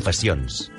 Professions. 0.00 0.70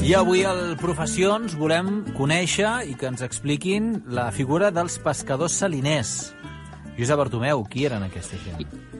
I 0.00 0.14
avui 0.16 0.46
al 0.48 0.78
Professions 0.80 1.58
volem 1.60 2.06
conèixer 2.16 2.72
i 2.88 2.96
que 2.96 3.10
ens 3.12 3.20
expliquin 3.26 3.98
la 4.08 4.30
figura 4.32 4.72
dels 4.72 4.96
pescadors 5.04 5.60
saliners. 5.60 6.16
Josep 6.96 7.20
Bartomeu, 7.20 7.66
qui 7.68 7.84
eren 7.84 8.08
aquesta 8.08 8.40
gent? 8.48 8.95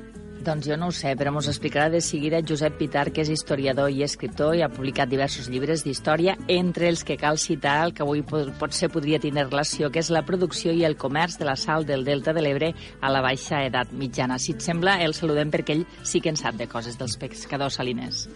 Doncs 0.47 0.69
jo 0.69 0.77
no 0.79 0.87
ho 0.87 0.95
sé, 0.95 1.17
però 1.19 1.33
mos 1.35 1.49
explicarà 1.51 1.89
de 1.91 1.99
seguida 1.99 2.39
Josep 2.39 2.77
Pitar, 2.79 3.09
que 3.11 3.25
és 3.25 3.31
historiador 3.35 3.91
i 3.91 4.05
escriptor 4.07 4.55
i 4.55 4.61
ha 4.63 4.69
publicat 4.71 5.11
diversos 5.11 5.49
llibres 5.51 5.83
d'història, 5.83 6.37
entre 6.47 6.87
els 6.87 7.03
que 7.03 7.17
cal 7.19 7.41
citar 7.43 7.81
el 7.83 7.95
que 7.97 8.05
avui 8.05 8.23
potser 8.23 8.87
podria 8.95 9.19
tenir 9.19 9.49
relació, 9.49 9.91
que 9.91 9.99
és 9.99 10.13
la 10.15 10.23
producció 10.29 10.71
i 10.71 10.85
el 10.87 10.95
comerç 10.95 11.41
de 11.41 11.49
la 11.51 11.57
sal 11.59 11.83
del 11.89 12.07
Delta 12.07 12.31
de 12.37 12.47
l'Ebre 12.47 12.71
a 13.01 13.11
la 13.11 13.25
baixa 13.27 13.65
edat 13.67 13.91
mitjana. 13.91 14.39
Si 14.39 14.55
et 14.55 14.63
sembla, 14.63 15.01
el 15.03 15.19
saludem 15.19 15.51
perquè 15.51 15.81
ell 15.81 15.87
sí 16.07 16.23
que 16.23 16.31
en 16.31 16.39
sap 16.39 16.55
de 16.63 16.71
coses 16.71 16.95
dels 16.95 17.19
pescadors 17.19 17.83
saliners. 17.83 18.29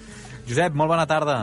Josep, 0.48 0.74
molt 0.74 0.90
bona 0.90 1.06
tarda. 1.06 1.38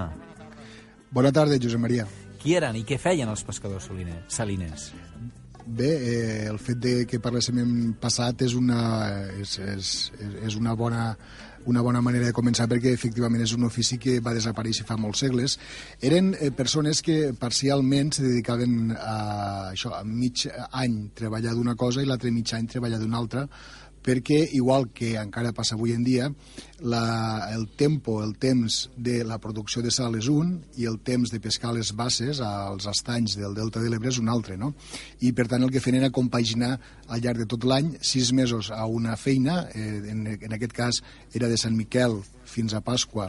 Bona 1.16 1.32
tarda, 1.32 1.56
Josep 1.64 1.80
Maria. 1.80 2.10
Qui 2.44 2.60
eren 2.60 2.76
i 2.76 2.84
què 2.84 3.00
feien 3.00 3.32
els 3.32 3.48
pescadors 3.48 3.88
saliners? 4.28 4.92
Bé, 5.68 5.90
eh, 5.90 6.48
el 6.48 6.60
fet 6.64 6.80
de 6.80 6.92
que 7.04 7.20
parléssim 7.20 7.58
en 7.60 7.72
passat 8.00 8.40
és 8.46 8.54
una, 8.56 8.80
és, 9.36 9.58
és, 9.60 9.90
és 10.48 10.56
una 10.56 10.78
bona 10.80 11.10
una 11.68 11.82
bona 11.84 12.00
manera 12.00 12.30
de 12.30 12.32
començar 12.32 12.70
perquè 12.72 12.94
efectivament 12.96 13.44
és 13.44 13.52
un 13.52 13.66
ofici 13.68 13.98
que 14.00 14.22
va 14.24 14.32
desaparèixer 14.32 14.86
fa 14.88 14.96
molts 14.96 15.20
segles. 15.26 15.58
Eren 16.00 16.32
eh, 16.40 16.54
persones 16.56 17.02
que 17.04 17.34
parcialment 17.36 18.14
se 18.16 18.24
dedicaven 18.24 18.94
a 18.96 19.18
això, 19.74 19.92
a 19.98 20.06
mig 20.08 20.46
any 20.72 20.96
treballar 21.18 21.58
d'una 21.58 21.76
cosa 21.76 22.00
i 22.00 22.08
l'altre 22.08 22.32
mig 22.32 22.54
any 22.56 22.72
treballar 22.72 23.02
d'una 23.04 23.20
altra, 23.20 23.44
perquè, 24.08 24.40
igual 24.56 24.88
que 24.96 25.18
encara 25.20 25.52
passa 25.56 25.76
avui 25.76 25.92
en 25.92 26.06
dia, 26.06 26.30
la, 26.80 27.50
el 27.52 27.66
tempo, 27.76 28.22
el 28.24 28.38
temps 28.40 28.86
de 28.96 29.20
la 29.28 29.40
producció 29.44 29.82
de 29.84 29.92
sal 29.92 30.16
és 30.16 30.30
un 30.32 30.54
i 30.80 30.88
el 30.88 31.02
temps 31.04 31.34
de 31.34 31.42
pescar 31.44 31.74
les 31.76 31.92
basses 31.98 32.40
als 32.44 32.88
estanys 32.88 33.36
del 33.36 33.58
Delta 33.58 33.84
de 33.84 33.92
l'Ebre 33.92 34.14
és 34.14 34.22
un 34.22 34.32
altre, 34.32 34.56
no? 34.56 34.72
I, 35.20 35.34
per 35.36 35.50
tant, 35.52 35.66
el 35.66 35.74
que 35.74 35.82
feien 35.84 36.00
era 36.00 36.14
compaginar 36.16 36.78
al 37.08 37.26
llarg 37.26 37.44
de 37.44 37.50
tot 37.52 37.68
l'any 37.68 37.98
sis 38.00 38.32
mesos 38.32 38.72
a 38.72 38.86
una 38.88 39.18
feina, 39.20 39.66
eh, 39.76 40.14
en, 40.14 40.24
en 40.38 40.56
aquest 40.56 40.78
cas 40.78 41.02
era 41.36 41.52
de 41.52 41.60
Sant 41.60 41.76
Miquel 41.76 42.22
fins 42.48 42.78
a 42.78 42.82
Pasqua, 42.86 43.28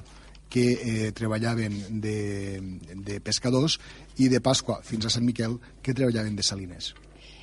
que 0.49 0.71
eh, 0.73 1.11
treballaven 1.13 2.01
de, 2.01 2.61
de 2.95 3.19
pescadors 3.21 3.77
i 4.17 4.31
de 4.33 4.41
Pasqua 4.41 4.79
fins 4.85 5.05
a 5.05 5.13
Sant 5.13 5.27
Miquel 5.27 5.59
que 5.83 5.97
treballaven 5.97 6.39
de 6.39 6.47
saliners. 6.47 6.95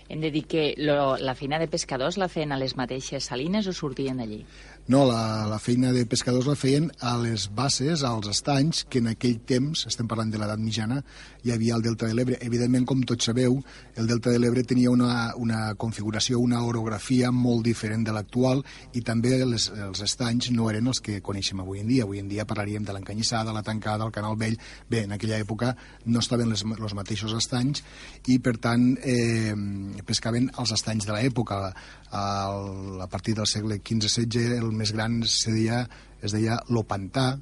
Hem 0.08 0.22
de 0.22 0.30
dir 0.30 0.46
que 0.46 0.74
lo, 0.78 1.18
la 1.18 1.34
feina 1.34 1.58
de 1.58 1.68
pescadors 1.68 2.20
la 2.22 2.30
feien 2.30 2.54
a 2.54 2.60
les 2.62 2.76
mateixes 2.78 3.32
salines 3.32 3.66
o 3.66 3.74
sortien 3.74 4.22
d'allí? 4.22 4.44
No, 4.88 5.00
la, 5.10 5.48
la 5.50 5.58
feina 5.58 5.90
de 5.90 6.04
pescadors 6.06 6.46
la 6.46 6.54
feien 6.54 6.92
a 7.02 7.16
les 7.18 7.48
bases, 7.58 8.04
als 8.06 8.28
estanys, 8.30 8.84
que 8.86 9.00
en 9.02 9.10
aquell 9.10 9.40
temps, 9.42 9.88
estem 9.90 10.06
parlant 10.06 10.30
de 10.30 10.38
l'edat 10.38 10.62
mitjana, 10.62 11.00
hi 11.42 11.50
havia 11.56 11.74
el 11.74 11.82
Delta 11.82 12.06
de 12.06 12.14
l'Ebre. 12.14 12.38
Evidentment, 12.46 12.86
com 12.86 13.02
tots 13.02 13.26
sabeu, 13.26 13.58
el 13.98 14.06
Delta 14.12 14.30
de 14.30 14.38
l'Ebre 14.38 14.62
tenia 14.62 14.92
una, 14.94 15.32
una 15.42 15.74
configuració, 15.82 16.38
una 16.38 16.62
orografia 16.70 17.32
molt 17.34 17.66
diferent 17.66 18.06
de 18.06 18.14
l'actual 18.14 18.62
i 18.94 19.02
també 19.02 19.40
les, 19.42 19.72
els 19.88 20.04
estanys 20.06 20.52
no 20.54 20.70
eren 20.70 20.94
els 20.94 21.02
que 21.02 21.18
coneixem 21.26 21.66
avui 21.66 21.82
en 21.82 21.90
dia. 21.90 22.06
Avui 22.06 22.22
en 22.22 22.30
dia 22.30 22.46
parlaríem 22.46 22.86
de 22.86 22.94
l'encanyissada, 22.94 23.58
la 23.58 23.66
tancada, 23.66 24.06
el 24.06 24.14
canal 24.14 24.38
vell... 24.38 24.60
Bé, 24.86 25.02
en 25.10 25.18
aquella 25.18 25.42
època 25.42 25.72
no 26.06 26.22
estaven 26.22 26.54
els, 26.54 26.62
mateixos 26.94 27.34
estanys 27.34 27.82
i, 28.30 28.38
per 28.38 28.60
tant, 28.62 28.92
eh, 29.02 29.56
pescaven 30.04 30.50
els 30.60 30.74
estanys 30.76 31.08
de 31.08 31.16
l'època. 31.16 31.72
A 32.12 33.08
partir 33.12 33.36
del 33.36 33.48
segle 33.48 33.80
XV-XVI 33.80 34.60
el 34.60 34.72
més 34.72 34.92
gran 34.96 35.22
es 35.24 35.44
deia, 35.48 35.86
es 36.22 36.36
deia 36.36 36.60
L'Opantà, 36.70 37.36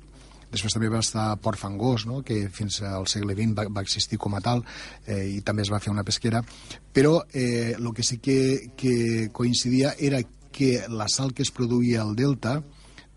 Després 0.54 0.76
també 0.76 0.90
va 0.94 1.00
estar 1.02 1.32
Port 1.42 1.58
Fangós, 1.58 2.04
no? 2.06 2.20
que 2.22 2.44
fins 2.54 2.76
al 2.86 3.08
segle 3.10 3.34
XX 3.34 3.56
va, 3.58 3.66
va 3.74 3.82
existir 3.82 4.20
com 4.22 4.36
a 4.38 4.42
tal, 4.46 4.62
eh, 5.08 5.40
i 5.40 5.42
també 5.42 5.64
es 5.66 5.72
va 5.74 5.80
fer 5.82 5.90
una 5.90 6.04
pesquera. 6.06 6.44
Però 6.94 7.24
eh, 7.34 7.74
el 7.74 7.90
que 7.98 8.06
sí 8.06 8.20
que, 8.22 8.70
que 8.78 9.32
coincidia 9.34 9.96
era 9.98 10.22
que 10.54 10.86
la 10.94 11.10
sal 11.10 11.34
que 11.34 11.42
es 11.42 11.50
produïa 11.50 12.04
al 12.04 12.14
delta 12.16 12.60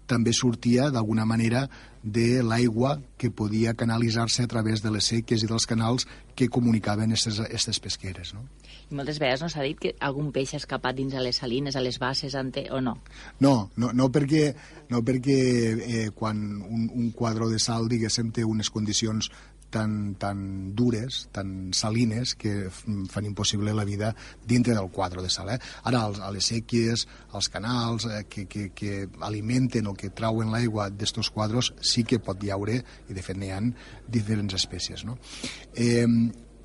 també 0.06 0.32
sortia 0.34 0.90
d'alguna 0.94 1.26
manera 1.26 1.66
de 2.06 2.42
l'aigua 2.46 3.00
que 3.18 3.32
podia 3.34 3.74
canalitzar-se 3.74 4.44
a 4.44 4.46
través 4.46 4.82
de 4.82 4.92
les 4.94 5.08
seques 5.10 5.42
i 5.42 5.48
dels 5.50 5.66
canals 5.66 6.06
que 6.38 6.46
comunicaven 6.48 7.10
aquestes 7.12 7.80
pesqueres. 7.82 8.30
No? 8.34 8.44
I 8.90 8.94
moltes 8.94 9.18
vegades 9.18 9.42
no 9.42 9.48
s'ha 9.50 9.64
dit 9.66 9.80
que 9.82 9.94
algun 9.98 10.30
peix 10.30 10.54
ha 10.54 10.60
escapat 10.62 10.94
dins 10.94 11.16
a 11.18 11.24
les 11.24 11.42
salines, 11.42 11.74
a 11.74 11.82
les 11.82 11.98
bases, 11.98 12.36
ante, 12.38 12.68
o 12.70 12.78
no? 12.80 13.00
No, 13.42 13.72
no, 13.74 13.90
no 13.90 14.06
perquè, 14.14 14.52
no 14.92 15.02
perquè 15.02 15.38
eh, 15.74 16.08
quan 16.14 16.44
un, 16.62 16.86
un 16.94 17.10
quadre 17.10 17.50
de 17.50 17.58
sal, 17.58 17.90
diguéssim, 17.90 18.30
té 18.30 18.46
unes 18.46 18.70
condicions 18.70 19.32
tan, 19.76 20.14
tan 20.20 20.41
dures, 20.76 21.26
tan 21.37 21.53
salines, 21.76 22.32
que 22.41 22.70
fan 22.72 23.28
impossible 23.28 23.75
la 23.76 23.84
vida 23.84 24.14
dintre 24.48 24.75
del 24.75 24.88
quadre 24.91 25.22
de 25.22 25.31
sal. 25.32 25.53
Eh? 25.53 25.59
Ara, 25.84 26.06
als, 26.09 26.22
a 26.25 26.32
les 26.32 26.48
sèquies, 26.48 27.04
als 27.37 27.50
canals 27.53 28.09
eh, 28.09 28.25
que, 28.31 28.47
que, 28.48 28.70
que 28.72 29.04
alimenten 29.28 29.91
o 29.91 29.94
que 29.98 30.15
trauen 30.16 30.50
l'aigua 30.54 30.88
d'estos 30.88 31.31
quadres, 31.34 31.75
sí 31.84 32.06
que 32.09 32.22
pot 32.22 32.41
llaure, 32.42 32.81
i 32.81 33.16
de 33.16 33.25
fet 33.25 33.36
n'hi 33.36 33.53
ha 33.53 33.60
diferents 34.09 34.56
espècies. 34.56 35.04
No? 35.04 35.19
Eh, 35.75 36.06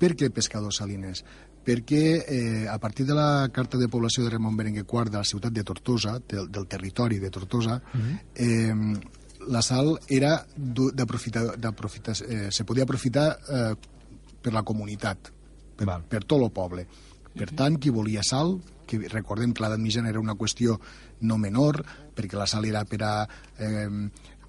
per 0.00 0.14
què 0.16 0.32
pescadors 0.32 0.80
salines? 0.82 1.24
perquè 1.62 2.24
eh, 2.26 2.66
a 2.66 2.74
partir 2.82 3.06
de 3.06 3.14
la 3.14 3.48
carta 3.54 3.78
de 3.78 3.86
població 3.86 4.24
de 4.24 4.32
Ramon 4.32 4.56
Berenguer 4.58 4.82
IV 4.82 5.12
de 5.12 5.20
la 5.20 5.24
ciutat 5.24 5.54
de 5.54 5.62
Tortosa, 5.62 6.16
del, 6.18 6.48
del 6.50 6.66
territori 6.66 7.20
de 7.22 7.30
Tortosa, 7.30 7.76
uh 7.76 8.00
-huh. 8.00 8.18
eh, 8.34 8.74
la 9.48 9.62
sal 9.62 9.98
era 10.08 10.46
d'aprofitar, 10.56 11.56
eh, 12.28 12.50
se 12.50 12.64
podia 12.64 12.84
aprofitar 12.84 13.38
eh, 13.48 13.74
per 14.42 14.52
la 14.52 14.62
comunitat, 14.62 15.30
per, 15.76 15.86
Val. 15.86 16.04
per 16.08 16.24
tot 16.24 16.42
el 16.42 16.52
poble. 16.52 16.86
Per 17.32 17.48
tant, 17.56 17.78
qui 17.80 17.90
volia 17.90 18.22
sal, 18.22 18.58
que 18.86 19.00
recordem 19.08 19.54
que 19.54 19.64
l'edat 19.64 19.80
mitjana 19.80 20.10
era 20.10 20.20
una 20.20 20.36
qüestió 20.36 20.76
no 21.22 21.38
menor, 21.38 21.80
perquè 22.14 22.36
la 22.36 22.46
sal 22.50 22.66
era 22.68 22.84
per 22.84 23.00
a, 23.06 23.14
eh, 23.56 23.88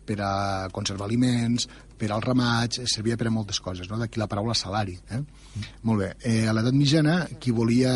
per 0.04 0.20
a 0.20 0.34
conservar 0.74 1.08
aliments, 1.08 1.70
per 1.98 2.12
al 2.12 2.26
ramatge, 2.26 2.88
servia 2.92 3.16
per 3.16 3.30
a 3.30 3.32
moltes 3.32 3.62
coses, 3.64 3.88
no? 3.90 4.02
d'aquí 4.02 4.20
la 4.20 4.28
paraula 4.28 4.58
salari. 4.58 4.98
Eh? 5.10 5.22
Mm. 5.22 5.72
Molt 5.88 6.04
bé. 6.04 6.12
Eh, 6.20 6.44
a 6.48 6.54
l'edat 6.54 6.76
mitjana, 6.76 7.22
qui 7.40 7.56
volia 7.56 7.94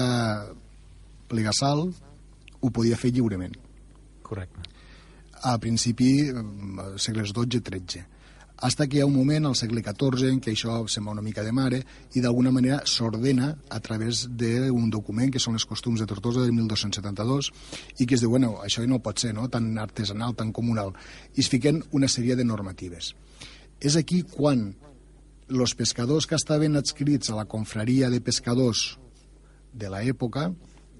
plegar 1.27 1.53
sal 1.53 1.89
ho 2.59 2.71
podia 2.71 2.95
fer 2.97 3.11
lliurement. 3.11 3.53
Correcte 4.23 4.76
a 5.43 5.57
principi 5.61 6.11
segles 6.97 7.33
XII-XIII 7.33 8.05
hasta 8.57 8.87
que 8.87 8.97
hi 8.97 9.01
ha 9.01 9.05
un 9.05 9.13
moment, 9.13 9.45
al 9.45 9.55
segle 9.55 9.83
XIV, 9.85 10.31
en 10.31 10.39
què 10.41 10.53
això 10.53 10.79
se'n 10.89 11.05
va 11.05 11.13
una 11.13 11.21
mica 11.21 11.43
de 11.45 11.51
mare 11.53 11.83
i 12.17 12.23
d'alguna 12.23 12.51
manera 12.51 12.79
s'ordena 12.89 13.51
a 13.69 13.79
través 13.85 14.25
d'un 14.33 14.89
document 14.89 15.29
que 15.33 15.41
són 15.41 15.59
els 15.59 15.65
costums 15.69 16.01
de 16.01 16.07
Tortosa 16.09 16.41
de 16.41 16.51
1272 16.51 17.51
i 17.99 18.07
que 18.07 18.17
es 18.17 18.23
diu, 18.23 18.31
bueno, 18.33 18.55
això 18.65 18.85
no 18.89 19.01
pot 19.03 19.21
ser 19.21 19.35
no? 19.37 19.47
tan 19.53 19.69
artesanal, 19.77 20.33
tan 20.35 20.51
comunal 20.51 20.95
i 21.35 21.43
es 21.45 21.51
fiquen 21.53 21.83
una 21.91 22.09
sèrie 22.09 22.35
de 22.35 22.45
normatives. 22.47 23.13
És 23.79 23.95
aquí 23.95 24.23
quan 24.25 24.71
els 25.47 25.75
pescadors 25.77 26.25
que 26.25 26.35
estaven 26.35 26.75
adscrits 26.75 27.29
a 27.29 27.37
la 27.37 27.45
confraria 27.45 28.09
de 28.09 28.23
pescadors 28.25 28.97
de 29.71 29.91
l'època 29.93 30.49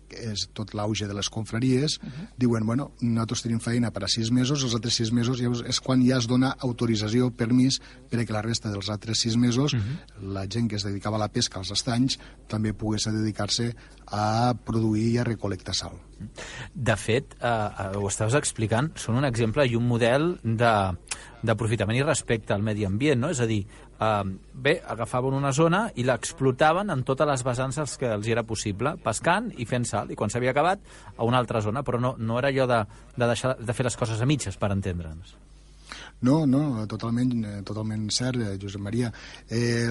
és 0.10 0.48
tot 0.54 0.74
l'auge 0.74 1.08
de 1.08 1.14
les 1.14 1.30
confraries, 1.30 1.98
uh 1.98 2.06
-huh. 2.06 2.28
diuen, 2.38 2.66
bueno, 2.66 2.92
nosaltres 3.02 3.42
tenim 3.42 3.60
feina 3.60 3.92
per 3.92 4.04
a 4.04 4.08
sis 4.08 4.32
mesos, 4.32 4.64
els 4.64 4.74
altres 4.74 4.96
sis 4.96 5.12
mesos 5.12 5.42
és 5.42 5.80
quan 5.80 6.06
ja 6.06 6.18
es 6.18 6.28
dona 6.28 6.56
autorització, 6.60 7.32
permís, 7.32 7.82
per 8.10 8.20
a 8.20 8.26
que 8.26 8.34
la 8.34 8.42
resta 8.42 8.70
dels 8.70 8.90
altres 8.90 9.20
sis 9.20 9.36
mesos 9.36 9.74
uh 9.74 9.80
-huh. 9.80 10.34
la 10.34 10.48
gent 10.48 10.70
que 10.70 10.76
es 10.76 10.84
dedicava 10.84 11.18
a 11.18 11.20
la 11.20 11.32
pesca 11.32 11.60
als 11.60 11.72
estanys 11.72 12.20
també 12.48 12.74
pogués 12.74 13.04
dedicar-se 13.04 13.76
a 14.12 14.54
produir 14.66 15.08
i 15.14 15.18
a 15.18 15.26
recolectar 15.28 15.76
sal. 15.76 15.98
De 16.74 16.96
fet, 16.98 17.36
eh, 17.40 17.48
eh, 17.48 17.98
ho 17.98 18.08
estaves 18.08 18.36
explicant, 18.40 18.92
són 18.98 19.20
un 19.20 19.26
exemple 19.28 19.66
i 19.68 19.76
un 19.78 19.86
model 19.88 20.32
d'aprofitament 20.44 22.00
i 22.00 22.06
respecte 22.06 22.56
al 22.56 22.64
medi 22.66 22.86
ambient, 22.88 23.20
no? 23.22 23.30
És 23.30 23.42
a 23.42 23.46
dir, 23.50 23.60
eh, 24.00 24.24
bé, 24.54 24.82
agafaven 24.88 25.34
una 25.34 25.52
zona 25.52 25.92
i 25.96 26.04
l'explotaven 26.04 26.90
en 26.90 27.04
totes 27.04 27.28
les 27.28 27.44
vessants 27.44 27.98
que 27.98 28.14
els 28.14 28.28
era 28.28 28.44
possible, 28.44 28.96
pescant 29.04 29.52
i 29.58 29.66
fent 29.66 29.86
sal, 29.86 30.12
i 30.12 30.16
quan 30.16 30.30
s'havia 30.30 30.52
acabat, 30.56 30.80
a 31.18 31.24
una 31.24 31.38
altra 31.38 31.62
zona, 31.62 31.84
però 31.84 32.00
no, 32.00 32.16
no 32.18 32.40
era 32.40 32.50
allò 32.50 32.66
de, 32.66 32.84
de, 33.16 33.28
deixar, 33.28 33.58
de 33.60 33.74
fer 33.74 33.86
les 33.86 33.98
coses 33.98 34.22
a 34.22 34.26
mitges, 34.26 34.58
per 34.58 34.72
entendre'ns. 34.72 35.36
No, 36.22 36.46
no, 36.50 36.88
totalment, 36.90 37.34
eh, 37.46 37.62
totalment 37.66 38.10
cert, 38.12 38.42
eh, 38.42 38.58
Josep 38.62 38.82
Maria. 38.82 39.12
Eh, 39.50 39.90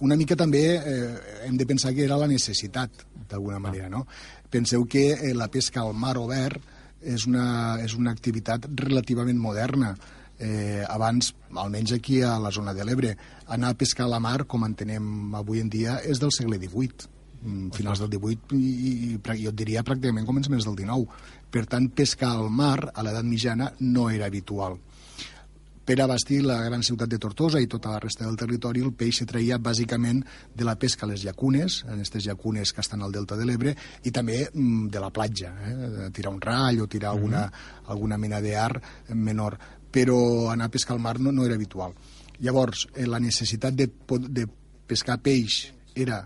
una 0.00 0.16
mica 0.16 0.36
també 0.36 0.64
eh, 0.76 1.14
hem 1.46 1.56
de 1.56 1.66
pensar 1.66 1.94
que 1.94 2.04
era 2.04 2.18
la 2.20 2.28
necessitat, 2.28 3.06
d'alguna 3.30 3.60
manera, 3.62 3.88
no? 3.88 4.04
Penseu 4.50 4.84
que 4.84 5.12
eh, 5.14 5.32
la 5.34 5.48
pesca 5.48 5.80
al 5.80 5.94
mar 5.94 6.18
obert 6.20 6.60
és 7.00 7.24
una, 7.26 7.78
és 7.80 7.94
una 7.96 8.12
activitat 8.12 8.68
relativament 8.84 9.40
moderna 9.40 9.94
eh, 10.38 10.84
abans, 10.88 11.34
almenys 11.54 11.94
aquí 11.96 12.20
a 12.22 12.38
la 12.38 12.50
zona 12.50 12.74
de 12.74 12.84
l'Ebre, 12.84 13.16
anar 13.46 13.72
a 13.72 13.78
pescar 13.78 14.06
a 14.06 14.14
la 14.14 14.20
mar, 14.20 14.44
com 14.46 14.64
entenem 14.66 15.34
avui 15.34 15.60
en 15.60 15.70
dia, 15.70 15.98
és 16.04 16.20
del 16.20 16.32
segle 16.32 16.58
XVIII. 16.58 17.10
mm, 17.44 17.70
finals 17.76 18.00
del 18.00 18.08
18 18.08 18.56
i, 18.56 18.58
i, 18.58 18.90
i 19.14 19.42
jo 19.42 19.50
et 19.50 19.56
diria 19.56 19.82
pràcticament 19.84 20.24
començaments 20.26 20.64
del 20.64 20.76
19. 20.76 21.06
Per 21.50 21.66
tant, 21.66 21.90
pescar 21.90 22.30
al 22.32 22.48
mar 22.50 22.90
a 22.94 23.02
l'edat 23.02 23.24
mitjana 23.24 23.72
no 23.80 24.08
era 24.10 24.26
habitual. 24.26 24.78
Per 25.84 25.98
abastir 26.00 26.38
la 26.40 26.62
gran 26.64 26.80
ciutat 26.80 27.10
de 27.12 27.18
Tortosa 27.20 27.60
i 27.60 27.66
tota 27.68 27.90
la 27.92 27.98
resta 28.00 28.24
del 28.24 28.38
territori, 28.40 28.80
el 28.80 28.94
peix 28.96 29.18
se 29.20 29.26
traia 29.28 29.58
bàsicament 29.60 30.22
de 30.56 30.64
la 30.64 30.78
pesca 30.80 31.04
a 31.04 31.10
les 31.10 31.20
llacunes, 31.26 31.82
en 31.84 31.98
aquestes 31.98 32.24
llacunes 32.24 32.72
que 32.72 32.80
estan 32.80 33.04
al 33.04 33.12
delta 33.12 33.36
de 33.36 33.44
l'Ebre, 33.44 33.74
i 34.08 34.10
també 34.10 34.38
mm, 34.46 34.88
de 34.88 35.02
la 35.04 35.12
platja, 35.12 35.52
eh? 35.60 36.08
tirar 36.16 36.32
un 36.32 36.40
rall 36.40 36.80
o 36.80 36.88
tirar 36.88 37.12
alguna, 37.12 37.44
mm. 37.46 37.90
alguna 37.92 38.16
mena 38.16 38.40
d'art 38.40 39.12
menor. 39.12 39.58
Però 39.92 40.18
anar 40.50 40.70
a 40.70 40.72
pescar 40.72 40.96
al 40.96 41.04
mar 41.04 41.18
no, 41.20 41.32
no 41.32 41.44
era 41.44 41.54
habitual. 41.60 41.92
Llavors, 42.40 42.88
eh, 42.94 43.04
la 43.06 43.20
necessitat 43.20 43.76
de, 43.76 43.90
de 44.24 44.48
pescar 44.88 45.20
peix 45.20 45.66
era 45.94 46.24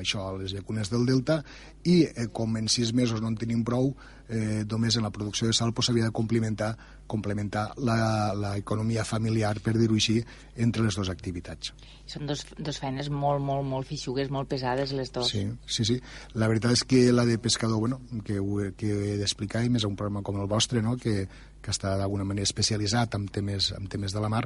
això, 0.00 0.28
a 0.28 0.38
les 0.38 0.52
llacunes 0.54 0.90
del 0.90 1.06
delta, 1.06 1.42
i 1.84 2.02
eh, 2.04 2.28
com 2.32 2.56
en 2.58 2.68
sis 2.68 2.92
mesos 2.96 3.22
no 3.22 3.30
en 3.30 3.38
tenim 3.38 3.62
prou, 3.64 3.92
eh, 4.28 4.64
només 4.70 4.96
en 4.96 5.04
la 5.04 5.12
producció 5.12 5.48
de 5.48 5.54
sal 5.56 5.72
s'havia 5.80 6.08
de 6.08 6.12
complementar, 6.12 6.76
complementar 7.06 7.74
l'economia 7.76 9.04
familiar, 9.04 9.58
per 9.60 9.76
dir-ho 9.76 9.94
així, 9.94 10.18
entre 10.56 10.84
les 10.84 10.96
dues 10.96 11.10
activitats. 11.12 11.74
Són 12.06 12.26
dos, 12.26 12.46
dos 12.58 12.78
feines 12.80 13.10
molt, 13.10 13.42
molt, 13.44 13.66
molt 13.68 13.88
feixugues, 13.88 14.30
molt 14.30 14.48
pesades, 14.48 14.92
les 14.92 15.12
dues. 15.12 15.28
Sí, 15.28 15.44
sí, 15.66 15.84
sí. 15.84 15.98
La 16.34 16.48
veritat 16.48 16.72
és 16.72 16.84
que 16.88 17.10
la 17.12 17.26
de 17.28 17.38
pescador, 17.38 17.78
bueno, 17.80 18.00
que, 18.24 18.38
ho, 18.40 18.60
que 18.76 18.92
he 19.14 19.18
d'explicar, 19.20 19.64
i 19.64 19.72
més 19.72 19.84
a 19.84 19.90
un 19.90 19.96
programa 19.96 20.24
com 20.24 20.40
el 20.40 20.48
vostre, 20.48 20.82
no?, 20.82 20.96
que, 20.96 21.28
que 21.64 21.72
està 21.72 21.94
d'alguna 21.96 22.26
manera 22.28 22.44
especialitzat 22.44 23.16
en 23.16 23.28
temes, 23.32 23.72
en 23.76 23.88
temes 23.88 24.12
de 24.12 24.20
la 24.20 24.32
mar, 24.32 24.44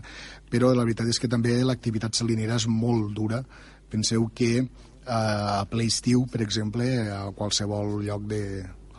però 0.51 0.71
la 0.75 0.87
veritat 0.87 1.11
és 1.11 1.19
que 1.19 1.31
també 1.31 1.57
l'activitat 1.65 2.15
salinera 2.15 2.59
és 2.59 2.69
molt 2.71 3.11
dura. 3.17 3.43
Penseu 3.91 4.29
que 4.37 4.69
a 5.09 5.65
ple 5.71 5.89
estiu, 5.89 6.27
per 6.31 6.43
exemple, 6.45 6.87
a 7.11 7.31
qualsevol 7.37 7.99
lloc 8.05 8.27
de, 8.29 8.43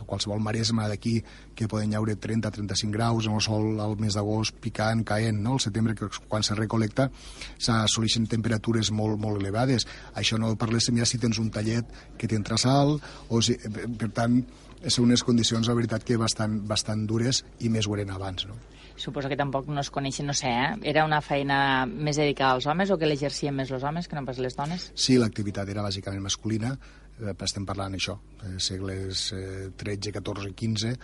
a 0.00 0.06
qualsevol 0.08 0.40
maresma 0.42 0.88
d'aquí 0.88 1.20
que 1.54 1.68
poden 1.68 1.94
haure 1.94 2.16
30-35 2.16 2.90
graus 2.94 3.28
en 3.28 3.36
el 3.36 3.44
sol 3.44 3.80
al 3.80 3.96
mes 4.00 4.16
d'agost 4.16 4.56
picant, 4.64 5.04
caent, 5.06 5.38
no? 5.44 5.58
al 5.58 5.62
setembre 5.62 5.94
que 5.94 6.08
quan 6.28 6.46
se 6.46 6.56
recolecta 6.58 7.10
s'assoleixen 7.58 8.26
temperatures 8.30 8.90
molt, 8.96 9.20
molt 9.20 9.40
elevades 9.42 9.86
això 10.16 10.40
no 10.40 10.54
parléssim 10.56 10.98
ja 10.98 11.06
si 11.06 11.20
tens 11.20 11.38
un 11.38 11.52
tallet 11.52 11.86
que 12.18 12.30
t'entra 12.30 12.58
sal 12.58 12.96
o 13.28 13.42
si, 13.44 13.58
per 14.00 14.10
tant 14.16 14.40
són 14.88 15.10
unes 15.10 15.24
condicions, 15.26 15.68
la 15.68 15.76
veritat, 15.76 16.04
que 16.06 16.16
bastant, 16.20 16.60
bastant 16.68 17.06
dures 17.08 17.42
i 17.60 17.70
més 17.72 17.88
ho 17.88 17.96
eren 17.96 18.12
abans, 18.14 18.46
no? 18.48 18.56
Suposo 19.00 19.30
que 19.32 19.36
tampoc 19.36 19.68
no 19.72 19.80
es 19.80 19.88
coneixen, 19.92 20.26
no 20.28 20.34
sé, 20.36 20.50
eh? 20.52 20.72
Era 20.92 21.06
una 21.08 21.22
feina 21.24 21.86
més 21.88 22.18
dedicada 22.20 22.58
als 22.58 22.66
homes 22.68 22.90
o 22.92 22.98
que 23.00 23.08
l'exercien 23.08 23.54
més 23.56 23.70
els 23.72 23.84
homes 23.84 24.08
que 24.08 24.16
no 24.16 24.26
pas 24.28 24.40
les 24.40 24.56
dones? 24.56 24.90
Sí, 24.94 25.16
l'activitat 25.20 25.68
era 25.72 25.84
bàsicament 25.84 26.24
masculina, 26.24 26.74
eh, 27.20 27.34
estem 27.46 27.66
parlant 27.68 27.96
això, 27.96 28.18
eh, 28.44 28.56
segles 28.60 29.30
eh, 29.36 29.70
13, 29.76 30.12
14 30.18 30.52
i 30.52 30.56
15, 30.64 30.96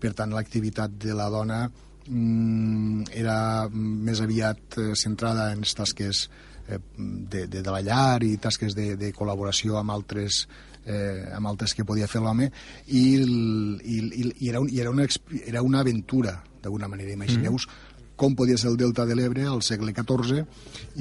per 0.00 0.14
tant 0.18 0.32
l'activitat 0.32 0.96
de 0.98 1.16
la 1.16 1.28
dona 1.32 1.66
mm, 2.08 3.12
era 3.20 3.68
més 3.72 4.24
aviat 4.24 4.80
eh, 4.80 4.88
centrada 4.98 5.50
en 5.52 5.62
tasques 5.62 6.28
de, 6.68 7.46
de, 7.46 7.62
de 7.62 7.70
la 7.70 7.80
llar 7.82 8.22
i 8.24 8.36
tasques 8.36 8.76
de, 8.78 8.94
de 8.96 9.12
col·laboració 9.12 9.78
amb 9.80 9.90
altres 9.90 10.46
eh, 10.86 11.28
amb 11.34 11.46
altres 11.46 11.74
que 11.74 11.84
podia 11.84 12.08
fer 12.10 12.22
l'home 12.22 12.50
i, 12.86 13.04
i, 13.22 13.98
i, 14.02 14.48
era, 14.48 14.60
un, 14.60 14.68
i 14.70 14.80
era, 14.80 14.90
una, 14.90 15.06
era 15.44 15.62
una 15.62 15.80
aventura 15.80 16.42
d'alguna 16.62 16.88
manera, 16.88 17.12
imagineu-vos 17.12 17.66
mm 17.66 17.90
com 18.22 18.36
podia 18.38 18.58
ser 18.60 18.68
el 18.70 18.76
delta 18.78 19.02
de 19.02 19.16
l'Ebre 19.18 19.48
al 19.50 19.64
segle 19.66 19.90
XIV 19.96 20.44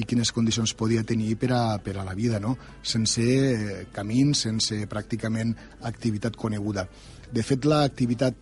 i 0.01 0.05
quines 0.09 0.31
condicions 0.33 0.73
podia 0.73 1.03
tenir 1.05 1.35
per 1.37 1.51
a, 1.53 1.77
per 1.83 1.93
a 1.99 2.05
la 2.07 2.15
vida, 2.17 2.39
no? 2.41 2.55
sense 2.81 3.21
eh, 3.21 3.75
camins, 3.93 4.45
sense 4.47 4.79
pràcticament 4.89 5.51
activitat 5.85 6.39
coneguda. 6.39 6.87
De 7.29 7.43
fet, 7.45 7.67
l'activitat 7.69 8.39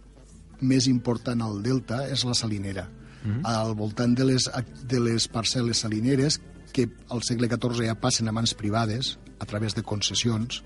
més 0.61 0.87
important 0.87 1.43
al 1.43 1.59
delta 1.65 2.05
és 2.07 2.23
la 2.23 2.37
salinera. 2.37 2.87
Mm 3.23 3.31
-hmm. 3.31 3.41
Al 3.43 3.75
voltant 3.75 4.15
de 4.15 4.23
les, 4.23 4.49
de 4.87 4.99
les 4.99 5.27
parcel·les 5.27 5.75
salineres, 5.83 6.39
que 6.73 6.89
al 7.09 7.23
segle 7.23 7.49
XIV 7.51 7.85
ja 7.87 7.95
passen 7.99 8.27
a 8.27 8.35
mans 8.35 8.53
privades, 8.53 9.17
a 9.39 9.45
través 9.45 9.75
de 9.75 9.83
concessions, 9.83 10.63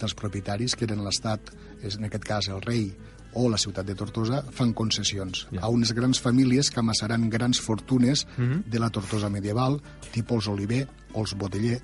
dels 0.00 0.16
propietaris, 0.16 0.76
que 0.76 0.86
eren 0.88 1.04
l'Estat, 1.04 1.52
en 1.82 2.08
aquest 2.08 2.26
cas 2.26 2.48
el 2.48 2.62
rei, 2.64 2.90
o 3.32 3.48
la 3.48 3.58
ciutat 3.58 3.86
de 3.86 3.94
Tortosa, 3.94 4.42
fan 4.50 4.72
concessions 4.74 5.44
yeah. 5.52 5.62
a 5.62 5.70
unes 5.70 5.92
grans 5.94 6.18
famílies 6.18 6.70
que 6.70 6.80
amassaran 6.80 7.28
grans 7.30 7.60
fortunes 7.60 8.26
mm 8.36 8.42
-hmm. 8.42 8.64
de 8.64 8.78
la 8.78 8.90
Tortosa 8.90 9.30
medieval, 9.30 9.80
tipus 10.12 10.48
Oliver 10.48 10.88
o 11.12 11.20
els 11.20 11.34
Boteller, 11.34 11.80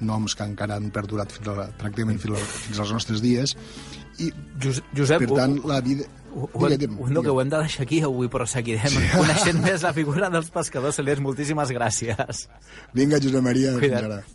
noms 0.00 0.36
que 0.36 0.44
encara 0.44 0.76
han 0.80 0.90
perdurat 0.94 1.32
fins 1.32 1.48
a, 1.52 1.68
pràcticament 1.80 2.20
fins, 2.22 2.36
a, 2.36 2.52
fins 2.66 2.82
als 2.84 2.92
nostres 2.96 3.22
dies. 3.24 3.56
I, 4.20 4.30
Josep, 4.60 5.24
per 5.24 5.32
tant, 5.32 5.58
la 5.68 5.80
vida... 5.84 6.08
Ho, 6.36 6.44
ho, 6.52 6.68
no, 6.68 7.22
que 7.24 7.32
ho 7.32 7.38
hem 7.40 7.48
de 7.48 7.62
deixar 7.62 7.86
aquí 7.86 8.02
avui, 8.04 8.28
però 8.32 8.44
seguirem 8.44 8.96
coneixent 9.14 9.62
més 9.64 9.84
la 9.86 9.94
figura 9.96 10.28
dels 10.32 10.50
pescadors 10.52 11.00
celers. 11.00 11.22
Moltíssimes 11.24 11.72
gràcies. 11.72 12.44
Vinga, 12.96 13.20
Josep 13.24 13.44
Maria. 13.44 13.72
Cuida't. 13.80 14.34